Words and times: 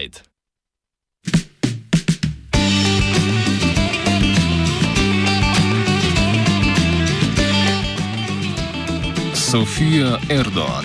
Pride. 0.00 0.18
Sofija 9.34 10.18
Erdoğan 10.30 10.84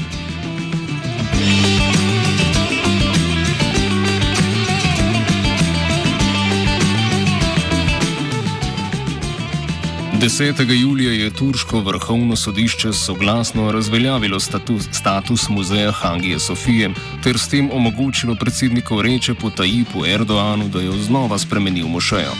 10. 10.26 10.82
julija 10.82 11.12
je 11.12 11.30
turško 11.30 11.80
vrhovno 11.80 12.36
sodišče 12.36 12.94
soglasno 12.94 13.72
razveljavilo 13.72 14.40
status, 14.40 14.84
status 14.92 15.50
muzeja 15.50 15.92
Hagije 15.92 16.40
Sofije 16.40 16.90
ter 17.24 17.38
s 17.40 17.48
tem 17.48 17.70
omogočilo 17.72 18.36
predsedniku 18.36 19.02
reče 19.02 19.34
po 19.34 19.50
Tajipu 19.50 20.06
Erdoanu, 20.06 20.68
da 20.68 20.82
je 20.82 20.92
znova 20.92 21.38
spremenil 21.38 21.88
mošejo. 21.88 22.34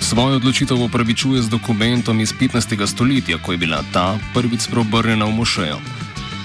Svojo 0.00 0.36
odločitev 0.36 0.82
opravičuje 0.82 1.42
z 1.42 1.48
dokumentom 1.48 2.20
iz 2.20 2.34
15. 2.40 2.86
stoletja, 2.86 3.38
ko 3.38 3.52
je 3.52 3.58
bila 3.58 3.82
ta 3.92 4.18
prvič 4.34 4.60
sprobrnjena 4.60 5.24
v 5.24 5.32
mošejo. 5.32 5.97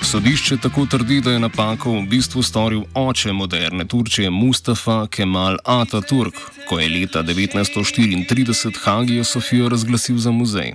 Sodišče 0.04 0.58
tako 0.58 0.86
trdi, 0.86 1.22
da 1.22 1.32
je 1.32 1.40
napako 1.40 1.92
v 1.92 2.06
bistvu 2.08 2.44
storil 2.44 2.84
oče 2.94 3.32
moderne 3.34 3.86
Turčije 3.86 4.30
Mustafa 4.30 5.08
Kemal 5.08 5.58
Ataturk, 5.66 6.34
ko 6.70 6.80
je 6.80 6.90
leta 6.90 7.24
1934 7.24 8.78
Hagijo 8.84 9.24
Sofijo 9.24 9.70
razglasil 9.70 10.18
za 10.18 10.32
muzej. 10.32 10.74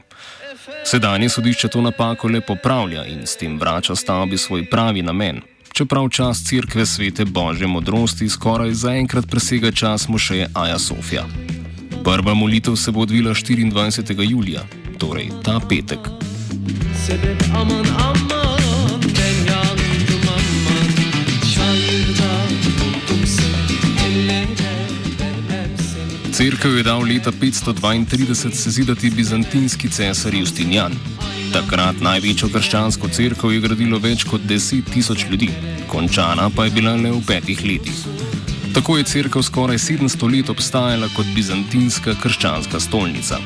Sedanje 0.85 1.29
sodišče 1.29 1.69
to 1.69 1.81
napako 1.81 2.29
le 2.29 2.41
popravlja 2.41 3.05
in 3.07 3.27
s 3.27 3.37
tem 3.37 3.59
vrača 3.59 3.97
stavbi 3.97 4.39
svoj 4.39 4.71
pravi 4.71 5.03
namen. 5.03 5.41
Čeprav 5.73 6.09
čas 6.09 6.45
crkve 6.45 6.87
svete 6.87 7.25
božje 7.25 7.67
modrosti 7.67 8.29
skoraj 8.29 8.73
zaenkrat 8.73 9.31
presega 9.31 9.73
čas 9.73 10.09
mošeje 10.09 10.49
Aja 10.55 10.79
Sofija. 10.79 11.27
Prva 12.05 12.35
molitev 12.35 12.77
se 12.77 12.91
bo 12.91 13.01
odvila 13.01 13.31
24. 13.31 14.31
julija, 14.31 14.63
torej 14.99 15.29
ta 15.45 15.61
petek. 15.69 15.99
Sebep, 17.07 17.43
aman, 17.55 17.87
aman. 17.99 18.38
Cerkev 26.39 26.77
je 26.77 26.83
dal 26.87 27.03
leta 27.03 27.33
532 27.33 28.55
sezidati 28.55 29.11
bizantinski 29.11 29.89
cesar 29.91 30.35
Justinjan. 30.35 30.93
Takrat 31.53 31.99
največjo 32.01 32.47
krščansko 32.55 33.11
cerkev 33.11 33.51
je 33.51 33.65
gradilo 33.65 33.99
več 33.99 34.23
kot 34.23 34.45
10 34.47 34.87
tisoč 34.95 35.25
ljudi, 35.33 35.49
končana 35.91 36.47
pa 36.55 36.69
je 36.69 36.75
bila 36.79 36.95
le 36.95 37.11
v 37.17 37.25
petih 37.27 37.65
letih. 37.67 38.07
Tako 38.71 39.01
je 39.01 39.09
cerkev 39.11 39.43
skoraj 39.43 39.83
700 39.83 40.31
let 40.37 40.55
obstajala 40.55 41.11
kot 41.17 41.27
bizantinska 41.35 42.15
krščanska 42.23 42.79
stolnica. 42.87 43.43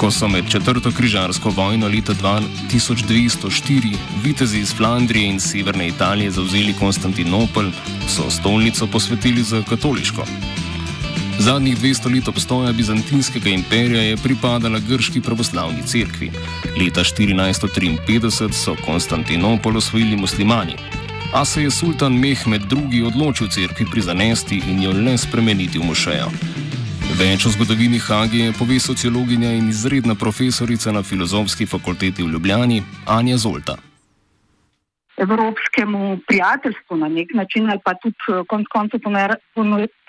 Ko 0.00 0.08
so 0.08 0.32
med 0.32 0.48
četrto 0.48 0.96
križarsko 0.96 1.52
vojno 1.52 1.92
leta 1.92 2.16
1204 2.16 3.96
vitezi 4.24 4.64
iz 4.64 4.72
Flandrije 4.72 5.34
in 5.36 5.40
severne 5.40 5.92
Italije 5.92 6.30
zauzeli 6.30 6.78
Konstantinopel, 6.80 7.74
so 8.08 8.30
stolnico 8.30 8.86
posvetili 8.86 9.42
za 9.42 9.60
katoliško. 9.68 10.24
Zadnjih 11.38 11.78
200 11.78 12.14
let 12.14 12.28
obstoja 12.28 12.72
bizantinskega 12.72 13.50
imperija 13.50 14.02
je 14.02 14.16
pripadala 14.16 14.78
grški 14.78 15.20
pravoslavni 15.20 15.82
cerkvi. 15.86 16.30
Leta 16.80 17.00
1453 17.00 18.52
so 18.52 18.76
Konstantinopol 18.86 19.76
osvojili 19.76 20.16
muslimani, 20.16 20.76
a 21.32 21.44
se 21.44 21.62
je 21.62 21.70
sultan 21.70 22.12
Mehmed 22.12 22.62
II. 22.72 23.02
odločil 23.02 23.48
cerkvi 23.48 23.86
prizanesti 23.92 24.62
in 24.68 24.82
jo 24.82 24.92
le 24.92 25.18
spremeniti 25.18 25.78
v 25.78 25.84
mošejo. 25.84 26.30
Več 27.18 27.46
o 27.46 27.50
zgodovini 27.50 27.98
Hagije 27.98 28.52
pove 28.52 28.80
sociologinja 28.80 29.52
in 29.52 29.68
izredna 29.68 30.14
profesorica 30.14 30.92
na 30.92 31.02
filozofski 31.02 31.66
fakulteti 31.66 32.22
v 32.22 32.32
Ljubljani 32.32 32.82
Anja 33.06 33.36
Zolta. 33.36 33.85
Evropskemu 35.16 36.18
prijateljstvu 36.26 36.96
na 36.96 37.08
nek 37.08 37.34
način, 37.34 37.70
ali 37.70 37.80
pa 37.84 37.94
tudi 37.94 38.16
konec 38.48 38.66
koncev 38.68 39.00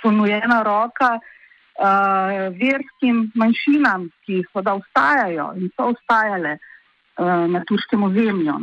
ponujena 0.04 0.64
roka 0.64 1.10
uh, 1.16 2.58
verskim 2.62 3.32
manjšinam, 3.36 4.10
ki 4.26 4.44
so 4.52 4.62
da 4.62 4.76
ustajajo 4.76 5.54
in 5.56 5.70
so 5.76 5.90
ustajale 5.94 6.58
uh, 6.58 7.48
na 7.54 7.64
turškem 7.68 8.04
ozemlju. 8.04 8.60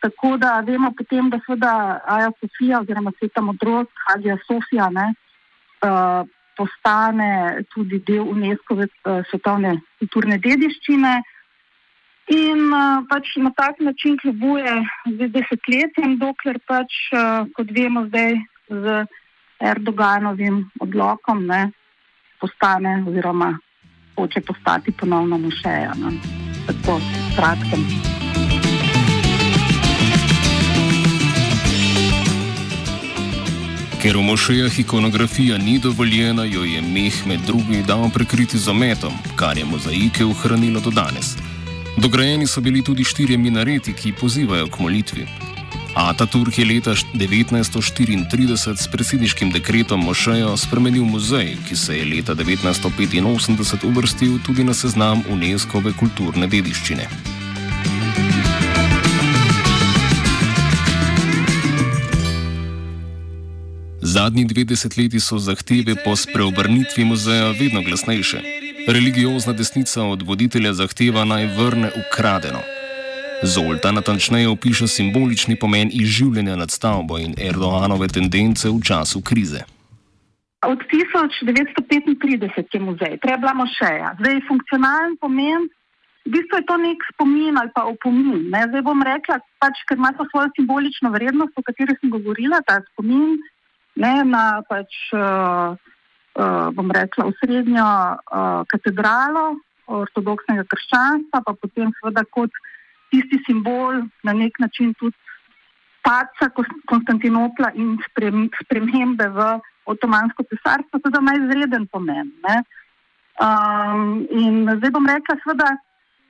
Tako 0.00 0.36
da 0.36 0.60
vemo 0.66 0.92
potem, 0.96 1.30
da 1.30 1.38
seveda 1.46 2.00
Aja 2.06 2.30
Sofija 2.40 2.80
oziroma 2.80 3.12
Sveta 3.18 3.40
modrost, 3.40 3.92
Hagija 4.06 4.38
Sofija, 4.46 4.88
ne, 4.90 5.12
uh, 5.84 6.28
postane 6.56 7.62
tudi 7.74 8.00
del 8.06 8.24
UNESCO-ve 8.28 8.88
uh, 8.88 9.20
svetovne 9.30 9.76
kulturne 9.98 10.38
dediščine. 10.38 11.20
In 12.28 12.60
uh, 12.70 13.02
pač 13.08 13.36
na 13.36 13.50
tak 13.56 13.80
način 13.80 14.18
kljubuje 14.18 14.74
desetletjem, 15.06 16.18
dokler 16.18 16.60
pač, 16.66 16.92
uh, 17.12 17.48
kot 17.56 17.72
vemo 17.74 18.06
zdaj, 18.06 18.38
z 18.70 19.06
Erdoganovim 19.60 20.70
odlokom 20.80 21.46
ne, 21.46 21.70
postane 22.40 23.04
oziroma 23.08 23.58
hoče 24.16 24.40
postati 24.40 24.92
ponovno 24.92 25.38
mušeja. 25.38 25.92
Ne. 25.94 26.12
Tako 26.66 27.00
kratkem. 27.36 27.84
Ker 34.00 34.16
v 34.16 34.22
mošejah 34.24 34.78
ikonografija 34.80 35.58
ni 35.58 35.78
dovoljena, 35.78 36.44
jo 36.44 36.64
je 36.64 36.80
Mehmed 36.80 37.40
II. 37.44 37.82
dal 37.84 38.08
prekriti 38.14 38.58
z 38.58 38.68
ometom, 38.68 39.12
kar 39.36 39.58
je 39.58 39.64
mozaike 39.64 40.24
ohranilo 40.24 40.80
do 40.80 40.90
danes. 40.90 41.36
Dograjeni 42.00 42.46
so 42.46 42.60
bili 42.60 42.82
tudi 42.82 43.04
štirje 43.04 43.36
minareti, 43.38 43.92
ki 43.92 44.12
pozivajo 44.20 44.66
k 44.72 44.78
molitvi. 44.80 45.26
Ataturk 45.94 46.58
je 46.58 46.64
leta 46.64 46.94
1934 46.94 48.76
s 48.76 48.88
predsedniškim 48.88 49.50
dekretom 49.50 50.00
Mošejo 50.00 50.56
spremenil 50.56 51.04
muzej, 51.04 51.56
ki 51.68 51.76
se 51.76 51.98
je 51.98 52.04
leta 52.04 52.34
1985 52.34 53.84
uvrstil 53.84 54.38
tudi 54.46 54.64
na 54.64 54.74
seznam 54.74 55.22
UNESCO-ve 55.28 55.92
kulturne 55.92 56.46
dediščine. 56.46 57.08
Zadnji 64.00 64.44
dve 64.44 64.64
desetletji 64.64 65.20
so 65.20 65.38
zahteve 65.38 65.94
po 66.04 66.16
spreobrnitvi 66.16 67.04
muzeja 67.04 67.52
vedno 67.60 67.82
glasnejše. 67.82 68.69
Religiozna 68.96 69.52
desnica 69.52 70.02
od 70.02 70.22
voditelja 70.22 70.72
zahteva 70.72 71.22
naj 71.24 71.44
vrne 71.58 71.88
ukradeno. 72.00 72.58
Zolta 73.42 73.92
natančneje 73.92 74.48
opiše 74.48 74.86
simbolični 74.88 75.56
pomen 75.58 75.90
izživljanja 75.92 76.56
nad 76.56 76.70
stavbo 76.70 77.18
in 77.18 77.34
Erdoanove 77.48 78.08
tendence 78.08 78.68
v 78.68 78.80
času 78.88 79.22
krize. 79.28 79.60
Od 80.66 80.80
1935 80.90 82.74
je 82.74 82.80
muzej, 82.80 83.14
trebamo 83.22 83.66
še 83.76 83.90
ja. 84.00 84.10
Zdaj 84.18 84.42
funkcionalen 84.48 85.14
pomen, 85.22 85.70
v 86.26 86.34
bistvu 86.34 86.58
je 86.58 86.66
to 86.66 86.76
nek 86.82 87.06
spomin 87.14 87.62
ali 87.62 87.70
pa 87.74 87.86
opomin. 87.86 88.50
Ne? 88.50 88.66
Zdaj 88.72 88.82
bom 88.90 89.06
rekla, 89.06 89.38
pač, 89.62 89.84
ker 89.86 90.02
ima 90.02 90.10
to 90.18 90.26
svojo 90.34 90.50
simbolično 90.58 91.14
vrednost, 91.14 91.54
o 91.54 91.62
kateri 91.62 91.94
sem 92.00 92.10
govorila, 92.10 92.58
ta 92.66 92.82
spomin 92.90 93.38
ne, 94.02 94.14
na 94.34 94.44
pač, 94.66 94.98
uh, 95.14 95.78
bom 96.74 96.90
rekla, 96.94 97.26
osrednjo 97.26 97.84
uh, 97.84 98.62
katedralo 98.70 99.56
ortodoksnega 99.90 100.64
krščanstva, 100.70 101.42
pa 101.46 101.54
potem 101.58 101.90
seveda 101.98 102.24
kot 102.30 102.54
tisti 103.10 103.40
simbol 103.46 104.04
na 104.22 104.32
nek 104.36 104.58
način 104.62 104.94
tudi 104.94 105.16
paca 106.06 106.48
Konstantinopla 106.88 107.72
in 107.74 107.98
spremembe 108.62 109.26
v 109.34 109.48
Otomansko 109.90 110.46
cesarstvo, 110.48 111.00
to 111.02 111.10
ima 111.18 111.34
izreden 111.36 111.86
pomen. 111.90 112.30
Um, 113.40 114.26
in 114.30 114.68
zdaj 114.78 114.92
bom 114.94 115.08
rekla, 115.08 115.36
seveda, 115.42 115.70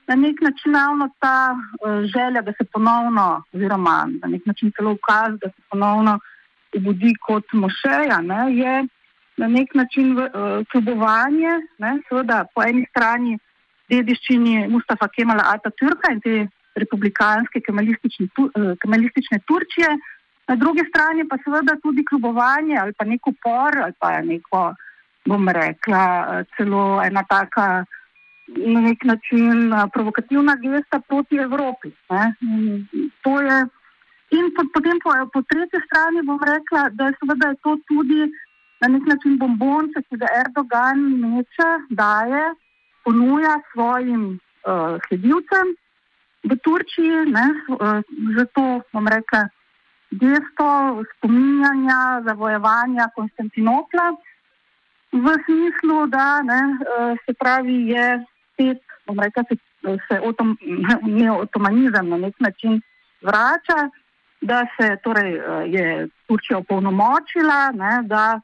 na 0.09 0.15
nek 0.15 0.41
način 0.41 0.75
ravno 0.75 1.09
ta 1.19 1.53
uh, 1.53 2.01
želja, 2.09 2.41
da 2.41 2.53
se 2.57 2.65
ponovno, 2.73 3.43
oziroma 3.53 4.09
na 4.21 4.31
nek 4.33 4.45
način 4.45 4.71
celo 4.75 4.95
ukaz, 4.97 5.37
da 5.41 5.49
se 5.49 5.61
ponovno 5.69 6.17
obudi 6.75 7.13
kot 7.27 7.53
mošeja, 7.53 8.21
ne, 8.21 8.41
je 8.55 8.75
na 9.41 9.47
nek 9.49 9.73
način 9.75 10.11
uh, 10.17 10.27
kljubovanje, 10.71 11.57
seveda 12.09 12.43
po 12.55 12.63
eni 12.63 12.85
strani 12.89 13.37
dediščini 13.91 14.67
Mustafa 14.71 15.09
Kemala 15.11 15.49
Atatürka 15.55 16.13
in 16.13 16.21
te 16.23 16.35
republikanske 16.75 17.59
eh, 17.59 18.75
kemalistične 18.81 19.39
Turčije, 19.47 19.89
na 20.47 20.55
drugi 20.55 20.83
strani 20.89 21.27
pa 21.29 21.37
seveda 21.43 21.75
tudi 21.83 22.05
kljubovanje 22.05 22.77
ali 22.81 22.93
pa 22.97 23.05
nek 23.05 23.27
upor 23.27 23.77
ali 23.83 23.93
pa 23.99 24.21
neko, 24.21 24.61
bom 25.25 25.49
rekla, 25.49 26.03
eh, 26.31 26.43
celo 26.57 27.01
ena 27.03 27.23
taka 27.29 27.85
na 28.47 28.79
nek 28.87 29.03
način 29.03 29.73
eh, 29.73 29.83
provokativna 29.93 30.55
gesta 30.63 30.99
proti 31.07 31.35
Evropi. 31.35 31.91
In 34.31 34.45
potem 34.73 34.99
po, 35.03 35.11
po 35.33 35.41
tretji 35.41 35.79
strani 35.85 36.23
bom 36.23 36.39
rekla, 36.39 36.89
da 36.89 37.09
je 37.09 37.17
seveda 37.19 37.53
to 37.63 37.75
tudi 37.87 38.31
na 38.81 38.87
nek 38.87 39.05
način 39.05 39.37
bombonce, 39.37 40.01
ki 40.09 40.17
ga 40.17 40.27
Erdogan 40.41 40.99
meče, 41.21 41.69
daje, 41.89 42.43
ponuja 43.05 43.55
svojim 43.71 44.23
uh, 44.33 44.97
sledilcem 45.07 45.75
v 46.49 46.57
Turčiji, 46.65 47.25
ne, 47.29 47.45
uh, 47.69 48.01
zato 48.37 48.65
bom 48.93 49.07
rekla, 49.07 49.45
gesto 50.11 50.67
spominjanja, 51.13 52.01
zavojevanja 52.27 53.09
Konstantinopla, 53.15 54.11
v 55.11 55.37
smislu, 55.45 56.05
da 56.09 56.41
ne, 56.41 56.61
uh, 56.73 57.17
se 57.25 57.37
pravi, 57.37 57.77
je 57.93 58.05
spet, 58.53 58.81
bom 59.05 59.19
rekla, 59.19 59.43
se, 59.49 59.57
se 60.09 60.21
otom, 60.25 60.57
ne, 61.01 61.31
otomanizem 61.31 62.09
na 62.09 62.17
nek 62.17 62.39
način 62.39 62.81
vrača, 63.21 63.89
da 64.41 64.63
se 64.73 64.95
torej, 65.03 65.35
je 65.69 66.07
Turčija 66.25 66.57
opolnomočila, 66.57 67.69
ne, 67.77 67.99
da 68.09 68.41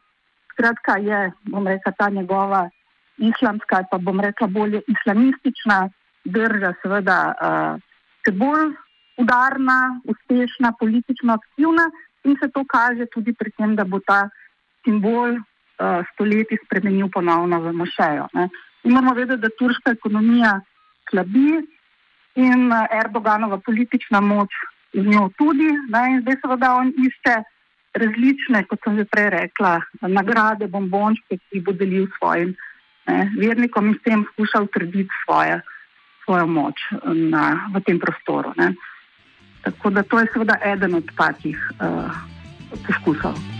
skratka 0.57 0.97
je, 0.97 1.31
bom 1.53 1.67
rekla, 1.67 1.91
ta 1.91 2.09
njegova 2.09 2.69
islamska, 3.17 3.83
pa 3.91 3.97
bom 3.97 4.19
rekla, 4.19 4.47
bolj 4.47 4.81
islamistična 4.87 5.89
drža, 6.25 6.73
seveda, 6.81 7.33
uh, 7.37 8.33
bolj 8.33 8.73
udarna, 9.17 10.01
uspešna, 10.03 10.73
politično 10.79 11.33
aktivna 11.33 11.89
in 12.23 12.35
se 12.41 12.49
to 12.53 12.65
kaže 12.65 13.05
tudi 13.05 13.33
pri 13.33 13.51
tem, 13.51 13.75
da 13.75 13.83
bo 13.83 13.99
ta 13.99 14.29
simbol 14.85 15.37
uh, 15.37 16.03
stoletij 16.13 16.59
spremenil 16.65 17.09
ponovno 17.13 17.61
v 17.61 17.73
mošejo. 17.73 18.27
Ne. 18.33 18.49
In 18.83 18.93
moramo 18.93 19.13
vedeti, 19.13 19.41
da 19.41 19.49
turška 19.59 19.91
ekonomija 19.91 20.59
slabi 21.09 21.61
in 22.35 22.71
uh, 22.71 22.85
Erdoganova 22.91 23.57
politična 23.57 24.19
moč 24.21 24.49
z 24.93 25.05
njo 25.05 25.29
tudi. 25.37 25.69
Ne, 25.93 26.03
in 26.11 26.21
zdaj 26.21 26.41
seveda 26.41 26.73
on 26.81 26.91
išče 27.07 27.37
različne, 28.01 28.63
kot 28.69 28.79
sem 28.83 28.97
že 28.97 29.05
prej 29.09 29.29
rekla, 29.33 29.79
nagrade, 30.07 30.67
bombončke, 30.67 31.37
ki 31.37 31.59
jih 31.59 31.65
bo 31.65 31.75
delil 31.75 32.07
svojim 32.17 32.55
ne, 33.07 33.17
vernikom 33.39 33.91
in 33.91 33.97
s 33.97 34.03
tem 34.05 34.25
skušal 34.33 34.69
utrditi 34.69 35.09
svojo 35.25 36.47
moč 36.47 36.81
na, 37.07 37.71
v 37.73 37.83
tem 37.87 37.99
prostoru. 37.99 38.53
Ne. 38.57 38.73
Tako 39.63 39.89
da 39.89 40.03
to 40.03 40.19
je 40.19 40.31
seveda 40.33 40.59
eden 40.63 40.95
od 40.95 41.07
takih 41.17 41.57
uh, 41.79 42.11
poskusov. 42.87 43.56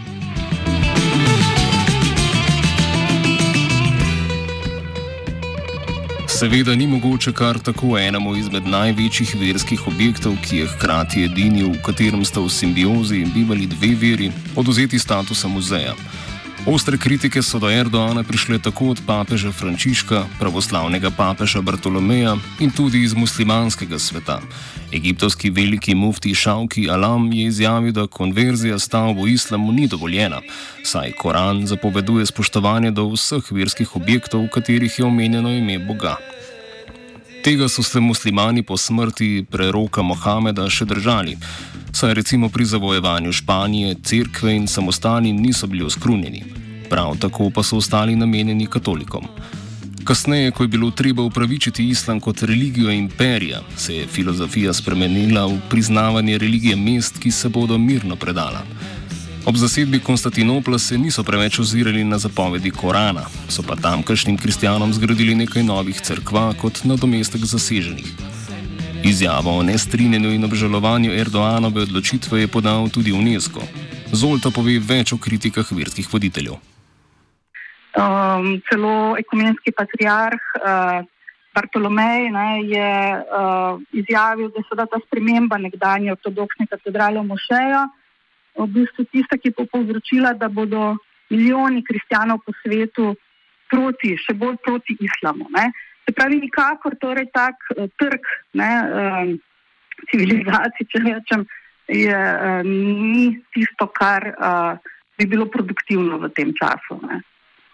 Seveda 6.39 6.75
ni 6.75 6.87
mogoče 6.87 7.31
kar 7.33 7.57
tako 7.59 7.97
enemu 7.97 8.35
izmed 8.35 8.67
največjih 8.69 9.31
verskih 9.39 9.87
objektov, 9.87 10.35
ki 10.45 10.57
je 10.57 10.67
hkrati 10.69 11.23
edini, 11.25 11.63
v 11.63 11.79
katerem 11.81 12.21
sta 12.25 12.43
v 12.45 12.51
simbiozi 12.53 13.23
bivali 13.33 13.65
dve 13.65 13.95
veri, 13.97 14.29
oduzeti 14.55 14.99
statusa 14.99 15.47
muzeja. 15.47 15.95
Ostre 16.67 16.97
kritike 16.97 17.39
so 17.41 17.59
do 17.63 17.69
Erdoana 17.71 18.23
prišle 18.27 18.59
tako 18.59 18.89
od 18.91 18.99
papeža 19.07 19.53
Frančiška, 19.55 20.25
pravoslavnega 20.39 21.11
papeža 21.15 21.61
Bartolomeja 21.61 22.35
in 22.59 22.71
tudi 22.75 23.03
iz 23.03 23.13
muslimanskega 23.15 23.99
sveta. 23.99 24.41
Egiptovski 24.91 25.49
veliki 25.49 25.95
mufti 25.95 26.35
Šauki 26.35 26.89
Alam 26.89 27.31
je 27.31 27.45
izjavil, 27.47 27.91
da 27.91 28.07
konverzija 28.07 28.79
stavb 28.79 29.23
v 29.23 29.29
islamu 29.31 29.71
ni 29.71 29.87
dovoljena, 29.87 30.41
saj 30.83 31.11
Koran 31.11 31.67
zapoveduje 31.67 32.25
spoštovanje 32.25 32.91
do 32.91 33.07
vseh 33.15 33.51
verskih 33.51 33.95
objektov, 33.95 34.43
v 34.43 34.49
katerih 34.49 34.99
je 34.99 35.05
omenjeno 35.05 35.49
ime 35.49 35.79
Boga. 35.79 36.17
Tega 37.47 37.69
so 37.69 37.83
se 37.83 37.99
muslimani 37.99 38.63
po 38.63 38.77
smrti 38.77 39.45
preroka 39.51 40.01
Mohameda 40.03 40.65
še 40.67 40.83
držali 40.85 41.37
saj 41.95 42.13
recimo 42.13 42.49
pri 42.51 42.65
zavojevanju 42.65 43.31
Španije 43.31 43.93
cerkve 44.03 44.55
in 44.55 44.65
samostani 44.67 45.31
niso 45.33 45.67
bili 45.67 45.85
oskrunjeni, 45.87 46.43
prav 46.89 47.15
tako 47.23 47.47
pa 47.49 47.63
so 47.63 47.77
ostali 47.77 48.15
namenjeni 48.15 48.67
katolikom. 48.67 49.29
Kasneje, 50.03 50.51
ko 50.51 50.63
je 50.63 50.73
bilo 50.75 50.91
treba 50.91 51.23
upravičiti 51.23 51.87
islam 51.87 52.19
kot 52.19 52.43
religijo 52.43 52.91
imperija, 52.91 53.61
se 53.77 53.95
je 53.95 54.07
filozofija 54.07 54.73
spremenila 54.73 55.45
v 55.45 55.61
priznavanje 55.69 56.37
religije 56.37 56.75
mest, 56.75 57.23
ki 57.23 57.31
se 57.31 57.49
bodo 57.49 57.77
mirno 57.77 58.15
predala. 58.15 58.65
Ob 59.47 59.55
zasedbi 59.55 59.99
Konstantinopla 60.03 60.75
se 60.77 60.97
niso 60.97 61.23
preveč 61.23 61.59
ozirali 61.59 62.03
na 62.03 62.17
zapovedi 62.19 62.71
Korana, 62.71 63.23
so 63.47 63.63
pa 63.63 63.77
tamkajšnjim 63.79 64.37
kristjanom 64.37 64.91
zgradili 64.93 65.35
nekaj 65.39 65.63
novih 65.63 66.01
crkva 66.01 66.49
kot 66.61 66.81
nadomestek 66.83 67.45
zaseženih. 67.47 68.09
Izjavo 69.07 69.53
o 69.57 69.63
nestrinjenju 69.63 70.33
in 70.35 70.43
obžalovanju 70.43 71.13
Erdoanove 71.15 71.81
odločitve 71.87 72.41
je 72.41 72.47
podal 72.47 72.89
tudi 72.89 73.13
UNESCO. 73.15 73.63
Zolta 74.11 74.51
pove 74.51 74.73
več 74.83 75.13
o 75.15 75.17
kritikah 75.17 75.71
verskih 75.71 76.09
voditeljev. 76.11 76.57
Um, 77.95 78.57
celo 78.67 79.15
ekumenski 79.15 79.71
patriarh 79.71 80.43
uh, 80.59 81.07
Bartolomej 81.55 82.27
ne, 82.35 82.49
je 82.67 82.91
uh, 83.15 83.79
izjavil, 83.95 84.51
da 84.51 84.65
se 84.67 84.75
da 84.75 84.85
ta 84.91 84.99
sprememba 85.05 85.57
nekdanje 85.57 86.11
ortodoksne 86.17 86.67
katedrale 86.67 87.23
v 87.23 87.31
Mošejo 87.31 87.85
v 88.57 88.67
bistvu 88.73 89.05
tista, 89.11 89.37
ki 89.37 89.53
bo 89.57 89.65
povzročila, 89.69 90.33
da 90.33 90.49
bodo 90.49 90.97
milijoni 91.29 91.83
kristjanov 91.83 92.41
po 92.45 92.55
svetu 92.63 93.15
proti, 93.69 94.15
še 94.17 94.33
bolj 94.33 94.57
proti 94.63 94.97
islamu. 95.03 95.49
Ne. 95.53 95.69
Se 96.07 96.15
pravi, 96.15 96.39
nikakor 96.39 96.95
torej 97.01 97.27
tak 97.35 97.59
uh, 97.75 97.87
trg 97.99 98.27
ne, 98.55 98.71
uh, 98.87 99.31
civilizacij, 100.11 100.87
če 100.87 101.03
rečem, 101.03 101.43
je, 101.91 102.15
uh, 102.15 102.61
ni 102.63 103.35
tisto, 103.55 103.89
kar 103.91 104.31
uh, 104.31 104.93
bi 105.19 105.27
bilo 105.27 105.49
produktivno 105.51 106.19
v 106.21 106.31
tem 106.31 106.53
času. 106.55 106.99
Ne. 107.03 107.21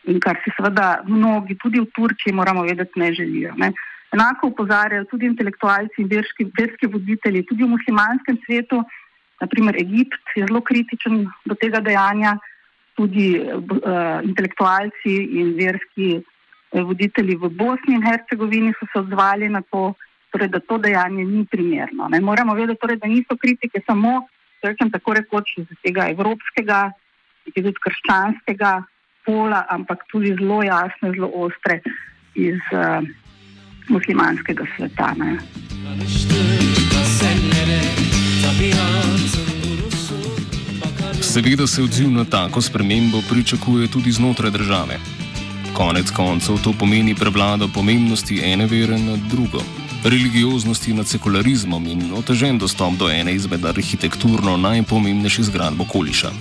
In 0.09 0.19
kar 0.19 0.41
si 0.43 0.51
seveda 0.57 1.03
mnogi, 1.07 1.55
tudi 1.61 1.79
v 1.79 1.87
Turčiji, 1.95 2.35
moramo 2.35 2.65
vedeti, 2.65 2.99
ne 2.99 3.13
želijo. 3.13 3.53
Ne. 3.61 3.71
Enako 4.13 4.51
upozarjajo 4.51 5.07
tudi 5.09 5.25
intelektualci 5.25 6.03
in 6.03 6.09
verski, 6.09 6.45
verski 6.57 6.89
voditelji, 6.91 7.45
tudi 7.49 7.63
v 7.63 7.71
muslimanskem 7.71 8.37
svetu, 8.45 8.81
naprimer 9.43 9.77
Egipt 9.79 10.35
je 10.35 10.47
zelo 10.47 10.61
kritičen 10.61 11.25
do 11.45 11.55
tega 11.59 11.81
dejanja, 11.83 12.37
tudi 12.95 13.27
uh, 13.41 14.21
intelektualci 14.23 15.13
in 15.39 15.55
verski 15.57 16.21
voditelji 16.81 17.35
v 17.35 17.49
Bosni 17.49 17.95
in 17.97 18.05
Hercegovini 18.05 18.73
so 18.79 18.87
se 18.93 18.99
odzvali 18.99 19.49
na 19.49 19.61
to, 19.61 19.93
torej, 20.31 20.49
da 20.49 20.59
to 20.59 20.77
dejanje 20.77 21.25
ni 21.25 21.45
primerno. 21.45 22.07
Ne. 22.09 22.21
Moramo 22.21 22.53
vedeti, 22.53 22.79
torej, 22.81 22.97
da 22.97 23.07
niso 23.07 23.37
kritike 23.37 23.81
samo 23.85 24.25
rečem, 24.63 24.89
tako 24.91 25.13
rekoč 25.13 25.57
iz 25.57 25.67
tega 25.83 26.07
evropskega, 26.13 26.91
tudi 27.53 27.73
krščanskega 27.85 28.71
pola, 29.25 29.65
ampak 29.69 30.05
tudi 30.11 30.33
zelo 30.39 30.63
jasne, 30.63 31.11
zelo 31.15 31.29
ostre 31.45 31.81
iz 32.35 32.59
uh, 32.71 33.03
muslimanskega 33.89 34.65
sveta. 34.75 35.13
Ne. 35.19 35.37
Seveda 41.33 41.67
se 41.67 41.81
odziv 41.81 42.11
na 42.11 42.25
tako 42.25 42.61
spremembo 42.61 43.21
pričakuje 43.29 43.87
tudi 43.87 44.11
znotraj 44.11 44.51
države. 44.51 44.99
Konec 45.73 46.11
koncev 46.11 46.57
to 46.63 46.73
pomeni 46.79 47.15
prevlado 47.15 47.67
pomembnosti 47.67 48.41
ene 48.43 48.65
vere 48.65 48.99
nad 48.99 49.19
drugo, 49.19 49.63
religioznosti 50.03 50.93
nad 50.93 51.07
sekularizmom 51.07 51.87
in 51.87 52.13
otežen 52.13 52.57
dostop 52.57 52.93
do 52.93 53.09
ene 53.09 53.33
izmed 53.33 53.65
arhitekturno 53.65 54.57
najpomembnejših 54.57 55.45
zgradb 55.45 55.81
okoliša. 55.81 56.31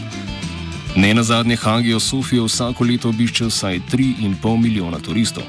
Ne 0.96 1.14
na 1.14 1.22
zadnje 1.22 1.56
Hagijo 1.56 2.00
Sofijo 2.00 2.44
vsako 2.44 2.84
leto 2.84 3.08
obišče 3.08 3.44
vsaj 3.44 3.80
3,5 3.92 4.62
milijona 4.62 4.99
turistov. 4.99 5.44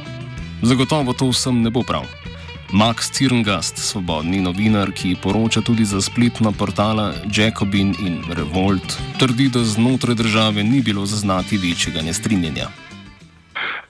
Zagotovo 0.62 1.13
to 1.13 1.27
vsem 1.29 1.62
ne 1.62 1.69
bo 1.69 1.83
prav. 1.83 2.23
Max 2.74 3.12
Cirngast, 3.13 3.77
svobodni 3.77 4.39
novinar, 4.42 4.89
ki 4.98 5.13
poroča 5.22 5.62
tudi 5.62 5.86
za 5.86 6.01
spletna 6.01 6.50
portala 6.51 7.13
Jacobin 7.30 7.94
in 8.01 8.24
Revolt, 8.34 8.98
trdi, 9.22 9.46
da 9.53 9.62
znotraj 9.62 10.15
države 10.15 10.63
ni 10.63 10.82
bilo 10.82 11.06
zaznati 11.06 11.58
večjega 11.58 12.01
nestrinjenja. 12.01 12.68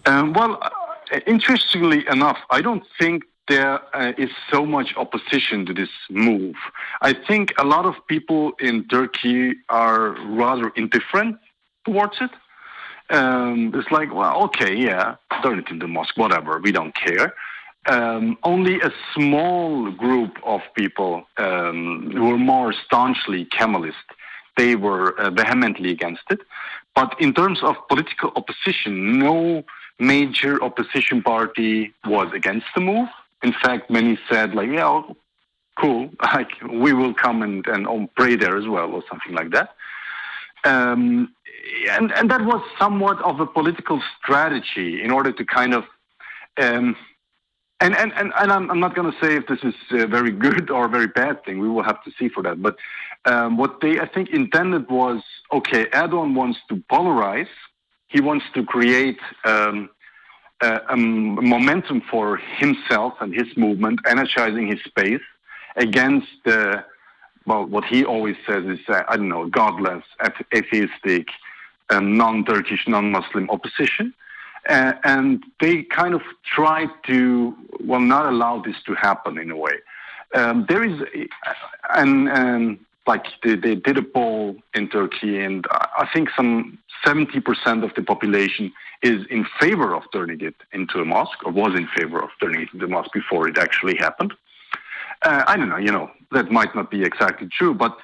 Um, 0.07 0.33
well, 0.35 0.51
uh, 0.59 1.19
interestingly 1.25 2.03
enough, 2.11 2.39
I 2.51 2.61
don't 2.61 2.83
think 2.99 3.23
there 3.47 3.79
uh, 3.95 4.11
is 4.17 4.31
so 4.51 4.65
much 4.65 4.89
opposition 4.97 5.65
to 5.65 5.73
this 5.73 5.93
move. 6.09 6.55
I 7.01 7.13
think 7.27 7.53
a 7.57 7.63
lot 7.63 7.85
of 7.85 7.95
people 8.07 8.51
in 8.59 8.83
Turkey 8.87 9.63
are 9.69 10.11
rather 10.43 10.71
indifferent 10.75 11.35
towards 11.85 12.19
it. 12.19 12.31
Um, 13.09 13.71
it's 13.75 13.91
like, 13.91 14.13
well, 14.13 14.43
okay, 14.43 14.75
yeah, 14.75 15.15
turn 15.41 15.59
it 15.59 15.69
into 15.71 15.87
mosque, 15.87 16.17
whatever, 16.17 16.59
we 16.59 16.71
don't 16.71 16.95
care. 16.95 17.33
Um, 17.85 18.37
only 18.43 18.79
a 18.79 18.91
small 19.13 19.91
group 19.91 20.37
of 20.45 20.61
people 20.75 21.27
um, 21.37 22.11
who 22.13 22.29
were 22.29 22.37
more 22.37 22.73
staunchly 22.85 23.45
Kemalist, 23.45 24.07
they 24.55 24.75
were 24.75 25.19
uh, 25.19 25.31
vehemently 25.31 25.91
against 25.91 26.23
it. 26.29 26.39
But 26.95 27.15
in 27.19 27.33
terms 27.33 27.59
of 27.61 27.75
political 27.89 28.31
opposition, 28.35 29.19
no 29.19 29.63
major 29.99 30.63
opposition 30.63 31.21
party 31.21 31.93
was 32.05 32.31
against 32.33 32.67
the 32.75 32.81
move. 32.81 33.09
In 33.41 33.51
fact, 33.51 33.89
many 33.89 34.17
said, 34.29 34.55
like, 34.55 34.69
yeah, 34.69 35.01
cool, 35.79 36.09
like 36.21 36.51
we 36.71 36.93
will 36.93 37.13
come 37.13 37.41
and, 37.41 37.65
and 37.67 38.13
pray 38.15 38.35
there 38.35 38.57
as 38.57 38.67
well, 38.67 38.91
or 38.91 39.03
something 39.09 39.33
like 39.33 39.51
that. 39.51 39.75
Um, 40.65 41.33
and, 41.89 42.11
and 42.13 42.31
that 42.31 42.45
was 42.45 42.61
somewhat 42.79 43.21
of 43.21 43.39
a 43.39 43.45
political 43.45 44.01
strategy 44.21 45.01
in 45.03 45.11
order 45.11 45.31
to 45.31 45.45
kind 45.45 45.73
of 45.73 45.83
um, 46.61 46.95
and, 47.83 47.95
and, 47.97 48.13
and, 48.13 48.31
and 48.37 48.51
I'm, 48.51 48.71
I'm 48.71 48.79
not 48.79 48.95
going 48.95 49.11
to 49.11 49.17
say 49.21 49.35
if 49.35 49.45
this 49.47 49.59
is 49.61 49.75
a 49.91 50.07
very 50.07 50.31
good 50.31 50.71
or 50.71 50.85
a 50.85 50.89
very 50.89 51.07
bad 51.07 51.43
thing. 51.43 51.59
We 51.59 51.67
will 51.67 51.83
have 51.83 52.01
to 52.05 52.11
see 52.17 52.29
for 52.29 52.41
that. 52.43 52.61
But 52.61 52.77
um, 53.25 53.57
what 53.57 53.81
they, 53.81 53.99
I 53.99 54.07
think, 54.07 54.29
intended 54.29 54.89
was 54.89 55.21
okay, 55.51 55.85
Erdogan 55.87 56.33
wants 56.33 56.59
to 56.69 56.75
polarize, 56.91 57.53
he 58.07 58.21
wants 58.21 58.45
to 58.53 58.63
create 58.63 59.19
um, 59.43 59.89
momentum 60.95 62.01
for 62.09 62.37
himself 62.37 63.15
and 63.19 63.33
his 63.33 63.47
movement, 63.57 63.99
energizing 64.07 64.67
his 64.67 64.79
space 64.85 65.25
against 65.75 66.27
the, 66.45 66.85
well, 67.45 67.65
what 67.65 67.83
he 67.83 68.05
always 68.05 68.37
says 68.47 68.63
is, 68.65 68.79
uh, 68.87 69.03
I 69.09 69.17
don't 69.17 69.27
know, 69.27 69.47
godless, 69.47 70.05
atheistic, 70.55 71.27
um, 71.89 72.15
non 72.15 72.45
Turkish, 72.45 72.87
non 72.87 73.11
Muslim 73.11 73.49
opposition. 73.49 74.13
Uh, 74.69 74.93
and 75.03 75.43
they 75.59 75.83
kind 75.83 76.13
of 76.13 76.21
tried 76.45 76.89
to, 77.05 77.55
well, 77.83 77.99
not 77.99 78.25
allow 78.25 78.61
this 78.61 78.77
to 78.85 78.93
happen 78.93 79.37
in 79.37 79.51
a 79.51 79.57
way. 79.57 79.73
Um, 80.33 80.65
there 80.69 80.83
is, 80.83 81.01
and, 81.93 82.29
and 82.29 82.79
like 83.05 83.25
they, 83.43 83.55
they, 83.55 83.75
did 83.75 83.97
a 83.97 84.01
poll 84.01 84.55
in 84.73 84.89
Turkey, 84.89 85.39
and 85.39 85.65
I 85.71 86.07
think 86.13 86.29
some 86.35 86.79
70% 87.05 87.83
of 87.83 87.93
the 87.95 88.01
population 88.01 88.71
is 89.01 89.25
in 89.29 89.45
favor 89.59 89.93
of 89.93 90.03
turning 90.13 90.39
it 90.41 90.55
into 90.71 90.99
a 90.99 91.05
mosque, 91.05 91.45
or 91.45 91.51
was 91.51 91.75
in 91.75 91.87
favor 91.95 92.21
of 92.21 92.29
turning 92.41 92.61
it 92.61 92.69
into 92.73 92.85
a 92.85 92.87
mosque 92.87 93.11
before 93.13 93.47
it 93.47 93.57
actually 93.57 93.97
happened. 93.97 94.33
Uh, 95.21 95.43
I 95.45 95.57
don't 95.57 95.69
know, 95.69 95.77
you 95.77 95.91
know, 95.91 96.09
that 96.31 96.51
might 96.51 96.73
not 96.73 96.89
be 96.89 97.03
exactly 97.03 97.47
true, 97.47 97.73
but 97.73 97.97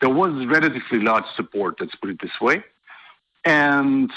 there 0.00 0.10
was 0.10 0.46
relatively 0.46 1.00
large 1.00 1.24
support, 1.36 1.76
let's 1.80 1.94
put 1.94 2.10
it 2.10 2.20
this 2.20 2.40
way. 2.40 2.64
And 3.44 4.10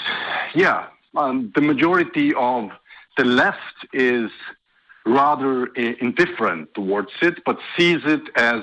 yeah, 0.54 0.86
um, 1.16 1.52
the 1.54 1.60
majority 1.60 2.32
of 2.34 2.70
the 3.16 3.24
left 3.24 3.86
is 3.92 4.30
rather 5.06 5.66
indifferent 5.66 6.72
towards 6.74 7.10
it, 7.22 7.42
but 7.44 7.58
sees 7.76 8.00
it 8.04 8.22
as 8.36 8.62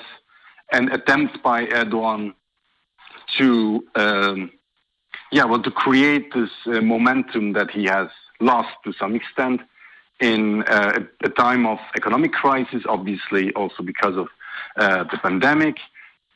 an 0.72 0.92
attempt 0.92 1.42
by 1.44 1.66
Erdogan 1.66 2.34
to, 3.38 3.84
um, 3.96 4.51
yeah, 5.32 5.46
well, 5.46 5.62
to 5.62 5.72
create 5.72 6.34
this 6.34 6.50
uh, 6.68 6.82
momentum 6.82 7.54
that 7.54 7.72
he 7.72 7.86
has 7.86 8.08
lost 8.39 8.70
to 8.84 8.94
some 8.94 9.16
extent 9.16 9.62
in 10.20 10.63
uh, 10.63 11.00
a 11.24 11.30
time 11.30 11.66
of 11.66 11.80
economic 11.96 12.32
crisis, 12.32 12.84
obviously 12.88 13.51
also 13.54 13.84
because 13.84 14.16
of 14.16 14.27
uh, 14.77 15.04
the 15.12 15.18
pandemic, 15.18 15.75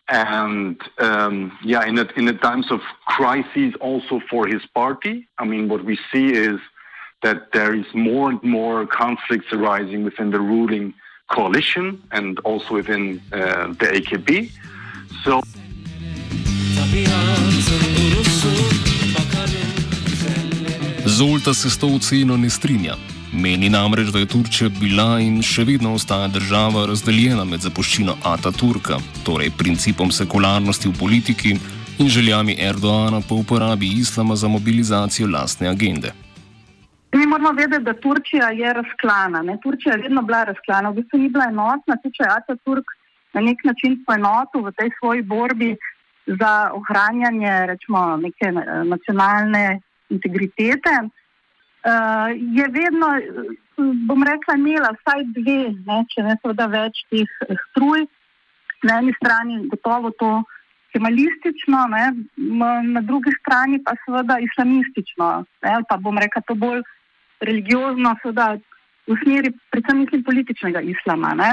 and 0.09 0.81
um, 0.99 1.57
yeah, 1.63 1.85
in 1.85 1.95
the, 1.95 2.07
in 2.17 2.25
the 2.25 2.33
times 2.33 2.71
of 2.71 2.81
crises 3.05 3.73
also 3.79 4.21
for 4.29 4.47
his 4.47 4.61
party. 4.73 5.27
I 5.37 5.45
mean, 5.45 5.69
what 5.69 5.85
we 5.85 5.97
see 6.11 6.33
is 6.33 6.59
that 7.23 7.51
there 7.53 7.73
is 7.73 7.85
more 7.93 8.31
and 8.31 8.43
more 8.43 8.85
conflicts 8.87 9.51
arising 9.51 10.03
within 10.03 10.31
the 10.31 10.39
ruling 10.39 10.93
coalition 11.29 12.01
and 12.11 12.39
also 12.39 12.73
within 12.73 13.21
uh, 13.31 13.67
the 13.67 13.87
AKP. 13.97 14.51
So. 15.23 15.41
Zolta 21.05 21.53
se 21.53 21.67
s 21.67 21.77
to 21.77 21.87
oceno 21.87 22.37
ne 22.37 22.49
strinja. 22.49 23.10
Meni 23.33 23.69
namreč, 23.69 24.09
da 24.11 24.19
je 24.19 24.27
Turčija 24.27 24.69
bila 24.75 25.19
in 25.23 25.37
še 25.39 25.63
vedno 25.63 25.93
ostaja 25.95 26.27
država 26.27 26.83
razdeljena 26.89 27.45
med 27.47 27.63
zapuščino 27.63 28.17
Ataturka, 28.27 28.97
torej 29.23 29.53
principom 29.55 30.11
sekularnosti 30.11 30.89
v 30.89 30.97
politiki 30.99 31.53
in 31.99 32.09
željami 32.11 32.57
Erdoana 32.59 33.21
po 33.29 33.37
uporabi 33.39 33.87
islama 34.01 34.35
za 34.35 34.47
mobilizacijo 34.51 35.29
lastne 35.31 35.69
agende. 35.69 36.11
Mi 37.15 37.27
moramo 37.27 37.53
vedeti, 37.55 37.83
da 37.83 37.93
Turčija 37.93 38.49
je 38.49 38.73
razklana. 38.73 39.41
Ne? 39.41 39.57
Turčija 39.63 39.95
je 39.95 40.01
vedno 40.01 40.21
bila 40.27 40.43
razklana, 40.51 40.89
v 40.89 40.99
bistvu 40.99 41.19
ni 41.23 41.29
bila 41.29 41.47
enotna, 41.47 41.97
če 42.03 42.23
je 42.23 42.33
Ataturk 42.35 42.91
na 43.33 43.45
nek 43.47 43.63
način 43.63 43.95
poenotil 44.07 44.67
v 44.67 44.75
tej 44.75 44.91
svoji 44.99 45.21
borbi 45.21 45.71
za 46.27 46.51
ohranjanje 46.75 47.55
rečemo, 47.71 48.03
neke 48.27 48.51
eh, 48.51 48.83
nacionalne 48.83 49.79
integritete 50.09 50.99
uh, 51.83 52.29
je 52.57 52.65
vedno, 52.67 53.07
bom 54.07 54.23
rekla, 54.23 54.55
imela 54.57 54.93
vsaj 54.99 55.23
dve, 55.35 55.59
ne, 55.87 56.01
če 56.13 56.25
ne 56.25 56.37
seveda 56.41 56.67
več 56.71 57.03
teh 57.09 57.37
struj. 57.69 58.07
Na 58.81 58.97
eni 58.97 59.13
strani 59.19 59.59
gotovo 59.69 60.09
to 60.17 60.29
kemalistično, 60.93 61.85
ne, 61.93 62.05
na 62.95 63.01
drugi 63.05 63.31
strani 63.39 63.77
pa 63.85 63.93
seveda 64.05 64.39
islamistično, 64.41 65.29
ne, 65.65 65.75
pa 65.89 65.97
bom 66.01 66.17
rekla 66.17 66.41
to 66.47 66.57
bolj 66.57 66.81
religiozno, 67.45 68.15
seveda 68.23 68.55
v 69.09 69.17
smeri 69.23 69.53
predvsem 69.73 70.01
mislim 70.01 70.23
političnega 70.25 70.81
islama, 70.93 71.35
ne, 71.37 71.51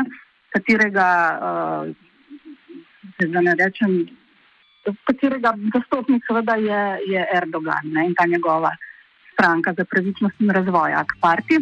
katerega, 0.56 1.08
uh, 1.48 3.28
da 3.28 3.44
ne 3.44 3.54
rečem, 3.60 4.00
katerega 5.04 5.52
zastopnik 5.74 6.24
seveda 6.26 6.56
je, 6.56 6.82
je 7.12 7.24
Erdogan 7.36 7.92
ne, 7.92 8.08
in 8.08 8.14
ta 8.16 8.26
njegova 8.26 8.72
stranka 9.38 9.74
za 9.78 9.84
pravičnost 9.84 10.40
in 10.40 10.50
razvoj, 10.50 10.92
Akparti. 10.94 11.54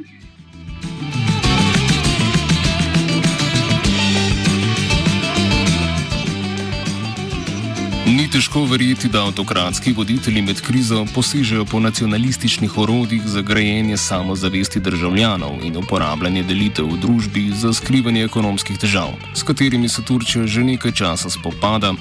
Ni 8.06 8.30
težko 8.32 8.64
verjeti, 8.64 9.08
da 9.08 9.26
avtokratski 9.26 9.92
voditelji 9.92 10.42
med 10.42 10.60
krizo 10.60 11.06
posežejo 11.14 11.64
po 11.64 11.80
nacionalističnih 11.80 12.78
orodjih 12.78 13.22
za 13.22 13.42
grajenje 13.42 13.96
samozavesti 13.96 14.80
državljanov 14.80 15.58
in 15.62 15.76
uporabljanje 15.76 16.42
delitev 16.42 16.86
v 16.86 17.00
družbi 17.02 17.50
za 17.50 17.72
skrivanje 17.72 18.24
ekonomskih 18.24 18.78
težav, 18.78 19.10
s 19.34 19.42
katerimi 19.42 19.88
se 19.88 20.02
Turčija 20.02 20.46
že 20.46 20.64
nekaj 20.64 20.92
časa 20.92 21.30
spopada, 21.30 21.92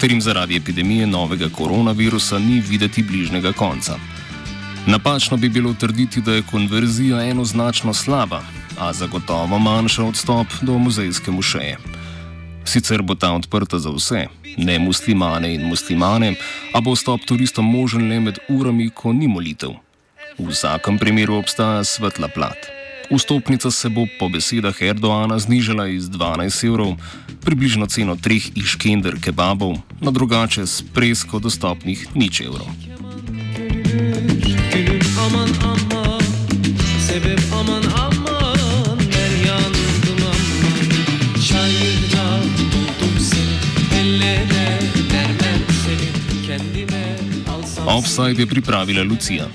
ter 0.00 0.10
jim 0.10 0.20
zaradi 0.20 0.56
epidemije 0.56 1.06
novega 1.06 1.50
koronavirusa 1.52 2.38
ni 2.38 2.60
videti 2.60 3.02
bližnjega 3.02 3.52
konca. 3.52 3.98
Napačno 4.86 5.36
bi 5.36 5.48
bilo 5.48 5.74
trditi, 5.74 6.20
da 6.20 6.32
je 6.32 6.42
konverzija 6.42 7.22
enoznačno 7.22 7.94
slaba, 7.94 8.42
a 8.78 8.92
zagotovo 8.92 9.58
manjša 9.58 10.04
odstop 10.04 10.46
do 10.60 10.78
muzejske 10.78 11.30
mušeje. 11.30 11.76
Sicer 12.64 13.02
bo 13.02 13.14
ta 13.14 13.32
odprta 13.32 13.78
za 13.78 13.90
vse, 13.90 14.26
ne 14.56 14.78
muslimane 14.78 15.54
in 15.54 15.68
muslimane, 15.68 16.34
a 16.74 16.80
bo 16.80 16.92
vstop 16.92 17.20
turistom 17.26 17.64
možen 17.64 18.08
le 18.08 18.20
med 18.20 18.38
urami, 18.48 18.90
ko 18.90 19.12
ni 19.12 19.28
molitev. 19.28 19.70
V 20.38 20.50
vsakem 20.50 20.98
primeru 20.98 21.38
obstaja 21.38 21.84
svetla 21.84 22.28
plat. 22.28 22.68
Vstopnica 23.10 23.70
se 23.70 23.88
bo 23.88 24.04
po 24.18 24.28
besedah 24.28 24.82
Erdoana 24.82 25.38
znižala 25.38 25.88
iz 25.88 26.10
12 26.12 26.66
evrov, 26.66 26.96
približno 27.40 27.86
ceno 27.86 28.16
treh 28.16 28.52
iškender 28.54 29.16
kebabov, 29.20 29.80
na 30.00 30.10
drugače 30.10 30.66
s 30.66 30.84
presko 30.94 31.38
dostopnih 31.38 32.06
nič 32.14 32.40
evrov. 32.40 32.87
Offside 47.88 48.42
je 48.42 48.46
pripravila 48.46 49.02
Lucija. 49.02 49.48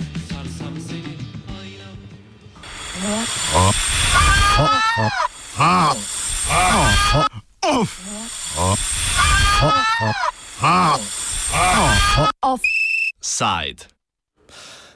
Offside. 12.42 13.86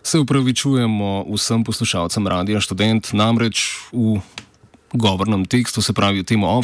Se 0.04 0.20
upravičujemo 0.20 1.26
vsem 1.34 1.64
poslušalcem 1.64 2.28
Radia 2.28 2.62
Student, 2.62 3.14
namreč 3.14 3.78
v 3.94 4.18
govornem 4.94 5.46
tekstu, 5.46 5.82
se 5.82 5.94
pravi 5.94 6.22
v 6.22 6.26
tem 6.26 6.44